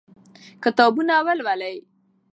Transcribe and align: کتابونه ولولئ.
کتابونه 0.63 1.15
ولولئ. 1.25 1.75